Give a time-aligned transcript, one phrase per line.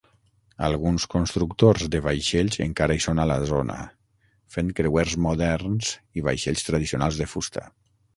[0.67, 3.75] Alguns constructors de vaixells encara hi són a la zona,
[4.55, 7.67] fent creuers moderns i vaixells tradicionals de fusta.